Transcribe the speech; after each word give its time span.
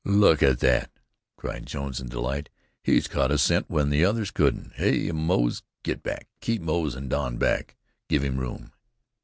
"Look 0.03 0.41
at 0.41 0.61
that!" 0.61 0.89
cried 1.37 1.67
Jones 1.67 1.99
in 1.99 2.09
delight. 2.09 2.49
"He's 2.83 3.07
caught 3.07 3.29
a 3.29 3.37
scent 3.37 3.69
when 3.69 3.91
the 3.91 4.03
others 4.03 4.31
couldn't. 4.31 4.73
Hyah, 4.79 5.13
Moze, 5.13 5.61
get 5.83 6.01
back. 6.01 6.27
Keep 6.39 6.63
Moze 6.63 6.95
and 6.95 7.07
Don 7.07 7.37
back; 7.37 7.75
give 8.09 8.23
him 8.23 8.39
room." 8.39 8.71